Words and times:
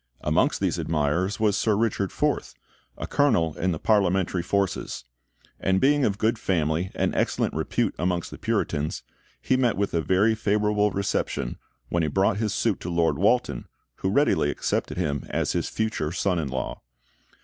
Amongst 0.21 0.59
these 0.59 0.79
admirers 0.79 1.39
was 1.39 1.55
Sir 1.55 1.75
Richard 1.75 2.11
Forth, 2.11 2.55
a 2.97 3.05
colonel 3.05 3.55
in 3.55 3.71
the 3.71 3.77
Parliamentary 3.77 4.41
forces; 4.41 5.03
and 5.59 5.79
being 5.79 6.05
of 6.05 6.17
good 6.17 6.39
family 6.39 6.89
and 6.95 7.13
excellent 7.13 7.53
repute 7.53 7.93
amongst 7.99 8.31
the 8.31 8.39
Puritans, 8.39 9.03
he 9.39 9.55
met 9.55 9.77
with 9.77 9.93
a 9.93 10.01
very 10.01 10.33
favourable 10.33 10.89
reception 10.89 11.59
when 11.89 12.01
he 12.01 12.09
brought 12.09 12.37
his 12.37 12.51
suit 12.51 12.79
to 12.79 12.89
Lord 12.89 13.19
Walton, 13.19 13.67
who 13.97 14.09
readily 14.09 14.49
accepted 14.49 14.97
him 14.97 15.27
as 15.29 15.51
his 15.51 15.69
future 15.69 16.11
son 16.11 16.39
in 16.39 16.47
law. 16.47 16.81